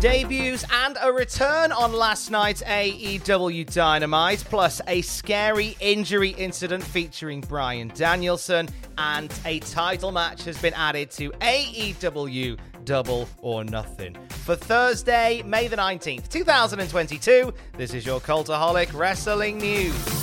[0.00, 7.40] Debuts and a return on last night's AEW Dynamite, plus a scary injury incident featuring
[7.40, 8.68] Bryan Danielson,
[8.98, 14.16] and a title match has been added to AEW Double or Nothing.
[14.28, 20.21] For Thursday, May the 19th, 2022, this is your Cultaholic Wrestling News.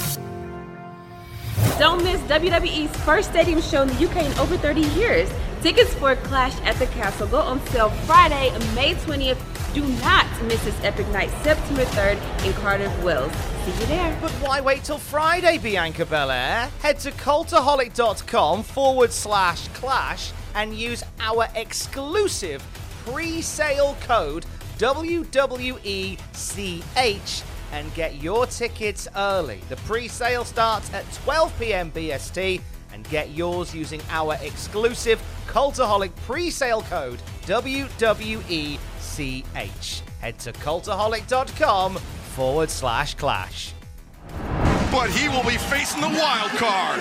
[1.80, 5.32] Don't miss WWE's first stadium show in the UK in over 30 years.
[5.62, 9.40] Tickets for Clash at the Castle go on sale Friday, May 20th.
[9.74, 13.32] Do not miss this epic night, September 3rd in Cardiff, Wales.
[13.64, 14.18] See you there.
[14.20, 16.70] But why wait till Friday, Bianca Belair?
[16.82, 22.62] Head to cultaholic.com forward slash clash and use our exclusive
[23.06, 24.46] pre sale code
[24.80, 26.20] WWECH
[27.72, 29.62] and get your tickets early.
[29.70, 32.62] The pre sale starts at 12 pm BST
[32.94, 38.80] and get yours using our exclusive Cultaholic pre sale code WWECH.
[40.22, 43.74] Head to cultaholic.com forward slash clash.
[44.92, 47.00] But he will be facing the wild card.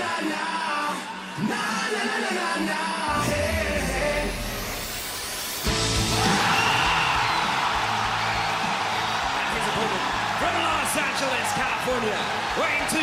[11.18, 12.14] Angeles, California,
[12.62, 13.02] weighing 209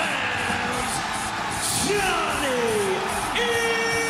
[0.00, 0.92] pounds,
[1.84, 2.56] Johnny
[3.36, 4.00] Elite.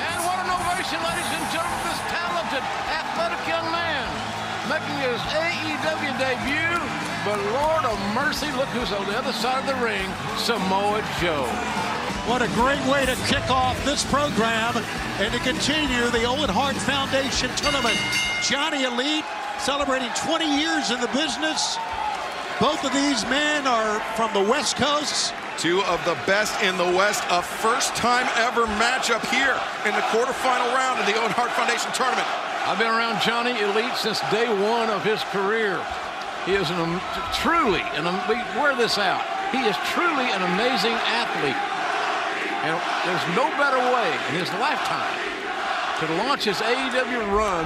[0.00, 4.08] And what an ovation, ladies and gentlemen, this talented, athletic young man
[4.72, 6.80] making his AEW debut.
[7.28, 11.44] But Lord of mercy, look who's on the other side of the ring, Samoa Joe.
[12.24, 14.74] What a great way to kick off this program
[15.20, 18.00] and to continue the Owen Hart Foundation tournament.
[18.40, 19.24] Johnny Elite
[19.58, 21.76] celebrating 20 years in the business.
[22.60, 25.34] Both of these men are from the West Coast.
[25.58, 27.24] Two of the best in the West.
[27.30, 31.92] A first time ever matchup here in the quarterfinal round of the Owen Hart Foundation
[31.92, 32.28] tournament.
[32.64, 35.80] I've been around Johnny Elite since day one of his career.
[36.44, 37.00] He is an, am-
[37.32, 39.24] truly, and we wear this out.
[39.52, 41.60] He is truly an amazing athlete.
[42.64, 42.74] And
[43.06, 45.26] there's no better way in his lifetime
[46.00, 47.64] to launch his AEW run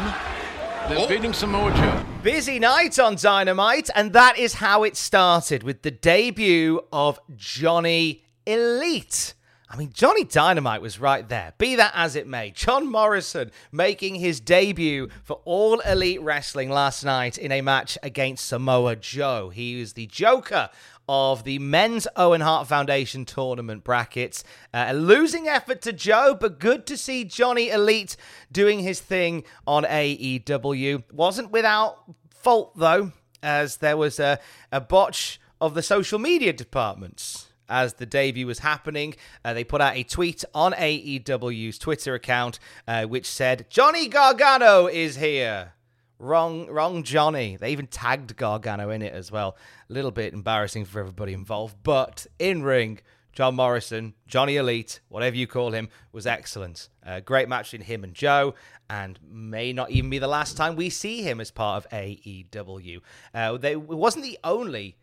[0.88, 1.06] than Oh.
[1.08, 2.04] beating Samoa Joe.
[2.22, 8.24] Busy night on Dynamite, and that is how it started with the debut of Johnny
[8.46, 9.34] Elite.
[9.72, 11.54] I mean, Johnny Dynamite was right there.
[11.56, 17.04] Be that as it may, John Morrison making his debut for All Elite Wrestling last
[17.04, 19.50] night in a match against Samoa Joe.
[19.50, 20.70] He was the Joker
[21.12, 24.44] of the men's Owen Hart Foundation tournament brackets.
[24.72, 28.16] Uh, a losing effort to Joe, but good to see Johnny Elite
[28.53, 31.03] doing his thing on AEW.
[31.12, 33.10] Wasn't without fault, though,
[33.43, 34.38] as there was a,
[34.70, 37.49] a botch of the social media departments.
[37.69, 42.60] As the debut was happening, uh, they put out a tweet on AEW's Twitter account
[42.87, 45.72] uh, which said, Johnny Gargano is here.
[46.20, 47.56] Wrong, wrong Johnny.
[47.56, 49.56] They even tagged Gargano in it as well.
[49.88, 53.00] A little bit embarrassing for everybody involved, but in ring,
[53.32, 56.91] John Morrison, Johnny Elite, whatever you call him, was excellent.
[57.06, 58.54] Uh, great match in him and Joe,
[58.91, 63.00] and may not even be the last time we see him as part of AEW.
[63.32, 64.97] Uh, they, it wasn't the only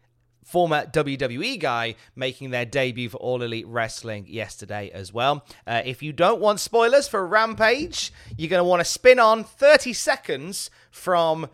[0.48, 5.46] former WWE guy making their debut for All Elite Wrestling yesterday as well.
[5.68, 9.44] Uh, if you don't want spoilers for Rampage, you're going to want to spin on
[9.44, 11.50] 30 seconds from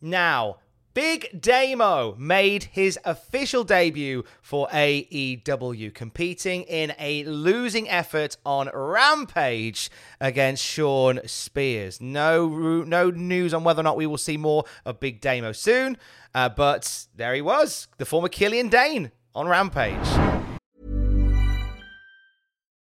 [0.00, 0.58] now.
[0.96, 9.90] Big Damo made his official debut for AEW, competing in a losing effort on Rampage
[10.22, 12.00] against Shawn Spears.
[12.00, 12.48] No,
[12.82, 15.98] no news on whether or not we will see more of Big Damo soon,
[16.34, 20.08] uh, but there he was, the former Killian Dain on Rampage.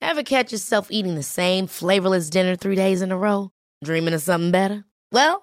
[0.02, 3.54] Ever catch yourself eating the same flavorless dinner three days in a row?
[3.82, 4.84] Dreaming of something better?
[5.10, 5.43] Well,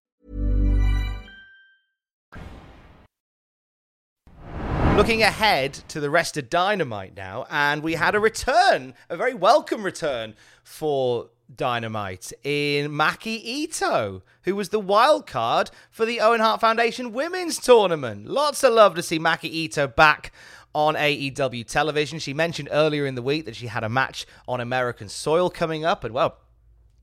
[4.95, 9.33] Looking ahead to the rest of Dynamite now, and we had a return, a very
[9.33, 16.39] welcome return for Dynamite in Maki Itoh, who was the wild card for the Owen
[16.39, 18.27] Hart Foundation Women's Tournament.
[18.27, 20.31] Lots of love to see Maki Itoh back
[20.75, 22.19] on AEW television.
[22.19, 25.83] She mentioned earlier in the week that she had a match on American soil coming
[25.83, 26.37] up, and well,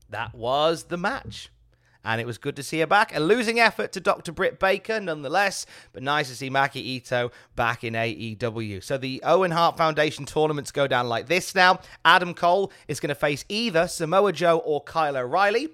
[0.09, 1.49] that was the match.
[2.03, 3.15] And it was good to see her back.
[3.15, 4.31] A losing effort to Dr.
[4.31, 8.81] Britt Baker, nonetheless, but nice to see Maki Itoh back in AEW.
[8.83, 11.79] So the Owen Hart Foundation tournaments go down like this now.
[12.05, 15.69] Adam Cole is going to face either Samoa Joe or Kyle O'Reilly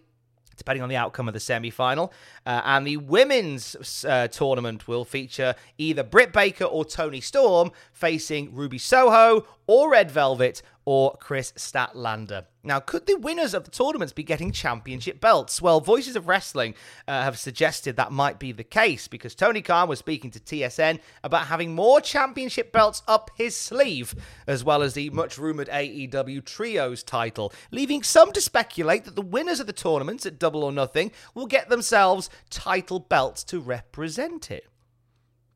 [0.58, 2.14] depending on the outcome of the semi final.
[2.46, 8.54] Uh, and the women's uh, tournament will feature either Britt Baker or Toni Storm facing
[8.54, 12.46] Ruby Soho or Red Velvet or Kris Statlander.
[12.64, 15.62] Now, could the winners of the tournaments be getting championship belts?
[15.62, 16.74] Well, Voices of Wrestling
[17.08, 21.00] uh, have suggested that might be the case because Tony Khan was speaking to TSN
[21.24, 24.16] about having more championship belts up his sleeve,
[24.48, 29.22] as well as the much rumored AEW Trios title, leaving some to speculate that the
[29.22, 34.50] winners of the tournaments at Double or Nothing will get themselves title belts to represent
[34.50, 34.66] it.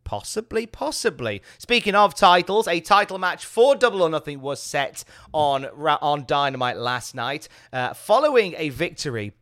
[0.09, 1.43] Possibly, possibly.
[1.59, 5.03] Speaking of titles, a title match for Double or Nothing was set
[5.33, 9.33] on on Dynamite last night, uh, following a victory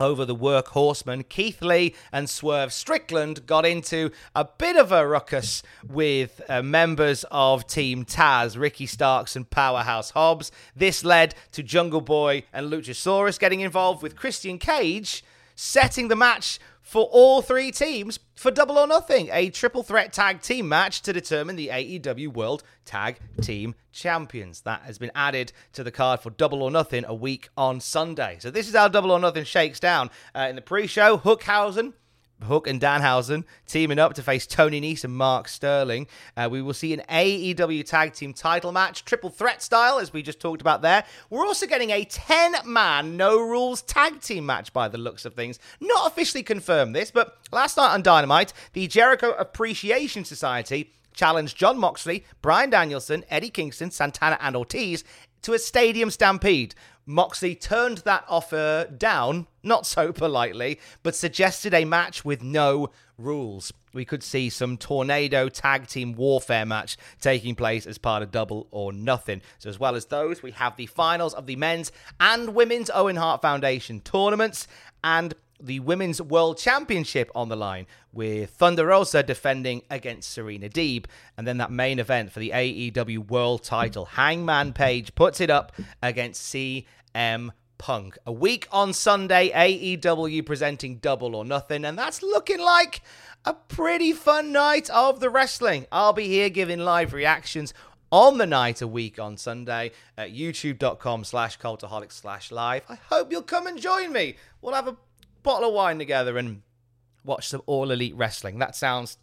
[0.00, 1.28] over the workhorsemen.
[1.28, 7.24] Keith Lee and Swerve Strickland got into a bit of a ruckus with uh, members
[7.30, 10.50] of Team Taz, Ricky Starks and Powerhouse Hobbs.
[10.74, 15.22] This led to Jungle Boy and Luchasaurus getting involved with Christian Cage,
[15.54, 16.58] setting the match
[16.90, 21.12] for all three teams for Double or Nothing, a triple threat tag team match to
[21.12, 24.62] determine the AEW World Tag Team Champions.
[24.62, 28.38] That has been added to the card for Double or Nothing a week on Sunday.
[28.40, 30.10] So this is how Double or Nothing shakes down.
[30.34, 31.92] Uh, in the pre-show, Hookhausen
[32.42, 36.06] Hook and Danhausen teaming up to face Tony Nese and Mark Sterling.
[36.36, 40.22] Uh, we will see an AEW Tag Team title match, triple threat style, as we
[40.22, 41.04] just talked about there.
[41.28, 45.34] We're also getting a 10 man, no rules tag team match by the looks of
[45.34, 45.58] things.
[45.80, 51.78] Not officially confirmed this, but last night on Dynamite, the Jericho Appreciation Society challenged Jon
[51.78, 55.04] Moxley, Bryan Danielson, Eddie Kingston, Santana, and Ortiz
[55.42, 56.74] to a stadium stampede.
[57.10, 63.72] Moxley turned that offer down, not so politely, but suggested a match with no rules.
[63.92, 68.68] We could see some tornado tag team warfare match taking place as part of Double
[68.70, 69.42] or Nothing.
[69.58, 71.90] So, as well as those, we have the finals of the men's
[72.20, 74.68] and women's Owen Hart Foundation tournaments
[75.02, 81.06] and the Women's World Championship on the line, with Thunder Rosa defending against Serena Deeb.
[81.36, 84.06] And then that main event for the AEW World title.
[84.06, 86.42] Hangman Page puts it up against
[87.14, 88.18] CM Punk.
[88.26, 91.84] A week on Sunday, AEW presenting Double or Nothing.
[91.84, 93.00] And that's looking like
[93.44, 95.86] a pretty fun night of the wrestling.
[95.90, 97.72] I'll be here giving live reactions
[98.12, 102.82] on the night a week on Sunday at youtube.com slash cultaholic slash live.
[102.88, 104.36] I hope you'll come and join me.
[104.60, 104.96] We'll have a
[105.42, 106.62] bottle of wine together and
[107.24, 108.58] watch some All Elite Wrestling.
[108.58, 109.16] That sounds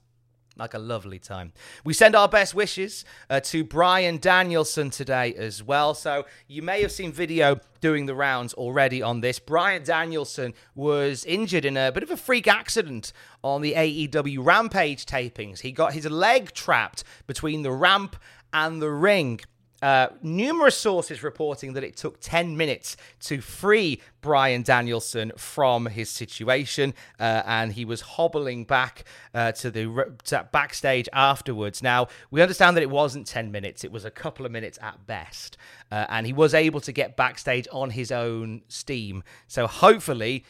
[0.60, 1.54] like a lovely time.
[1.84, 5.94] We send our best wishes uh, to Bryan Danielson today as well.
[5.94, 9.40] So you may have seen video doing the rounds already on this.
[9.40, 15.06] Bryan Danielson was injured in a bit of a freak accident on the AEW Rampage
[15.06, 15.60] tapings.
[15.60, 18.16] He got his leg trapped between the ramp
[18.54, 19.40] and the ring
[19.82, 26.10] uh, numerous sources reporting that it took 10 minutes to free Bryan Danielson from his
[26.10, 29.04] situation, uh, and he was hobbling back
[29.34, 31.84] uh, to the to backstage afterwards.
[31.84, 35.06] Now, we understand that it wasn't 10 minutes, it was a couple of minutes at
[35.06, 35.58] best,
[35.92, 39.24] uh, and he was able to get backstage on his own steam.
[39.48, 40.44] So, hopefully,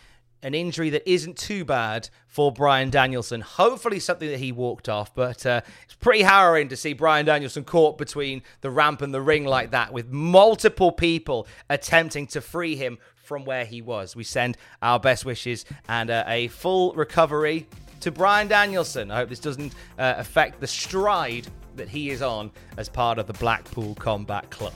[0.43, 3.41] an injury that isn't too bad for Bryan Danielson.
[3.41, 7.63] Hopefully, something that he walked off, but uh, it's pretty harrowing to see Bryan Danielson
[7.63, 12.75] caught between the ramp and the ring like that, with multiple people attempting to free
[12.75, 14.15] him from where he was.
[14.15, 17.67] We send our best wishes and uh, a full recovery
[18.01, 19.11] to Bryan Danielson.
[19.11, 23.27] I hope this doesn't uh, affect the stride that he is on as part of
[23.27, 24.73] the Blackpool Combat Club.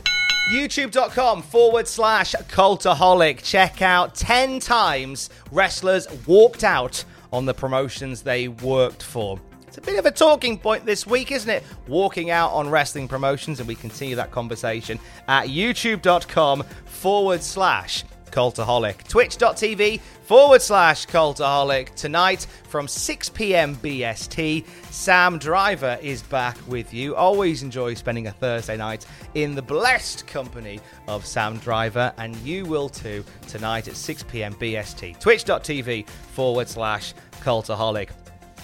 [0.49, 3.43] YouTube.com forward slash cultaholic.
[3.43, 9.39] Check out 10 times wrestlers walked out on the promotions they worked for.
[9.67, 11.63] It's a bit of a talking point this week, isn't it?
[11.87, 19.07] Walking out on wrestling promotions, and we continue that conversation at youtube.com forward slash cultaholic.
[19.07, 21.93] Twitch.tv forward slash cultaholic.
[21.95, 23.75] Tonight from 6 p.m.
[23.77, 27.15] BST, Sam Driver is back with you.
[27.15, 32.65] Always enjoy spending a Thursday night in the blessed company of Sam Driver, and you
[32.65, 34.53] will too tonight at 6 p.m.
[34.55, 35.19] BST.
[35.19, 38.09] Twitch.tv forward slash cultaholic.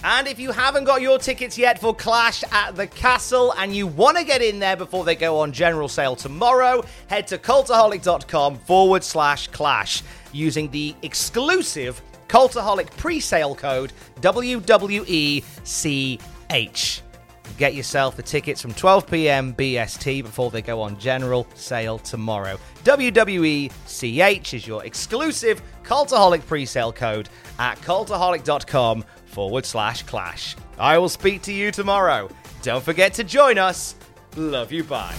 [0.04, 3.86] And if you haven't got your tickets yet for Clash at the Castle and you
[3.86, 8.56] want to get in there before they go on general sale tomorrow, head to cultaholic.com
[8.58, 10.02] forward slash clash
[10.32, 15.42] using the exclusive Cultaholic pre sale code WWECH.
[17.56, 19.54] Get yourself the tickets from 12 p.m.
[19.54, 22.58] BST before they go on general sale tomorrow.
[22.84, 27.28] WWECH is your exclusive Cultaholic pre sale code
[27.58, 29.04] at cultaholic.com
[29.38, 30.56] forward slash clash.
[30.80, 32.28] I will speak to you tomorrow.
[32.62, 33.94] Don't forget to join us.
[34.36, 35.14] Love you, bye.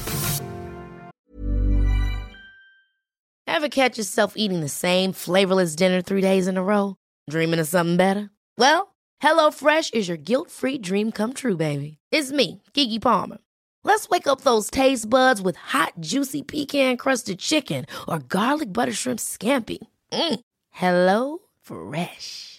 [3.47, 6.97] Ever catch yourself eating the same flavorless dinner three days in a row?
[7.29, 8.29] Dreaming of something better?
[8.57, 11.97] Well, HelloFresh is your guilt free dream come true, baby.
[12.11, 13.37] It's me, Keke Palmer.
[13.85, 18.93] Let's wake up those taste buds with hot, juicy pecan crusted chicken or garlic butter
[18.93, 19.79] shrimp scampi.
[20.11, 20.39] Mm.
[20.71, 22.58] Hello Fresh.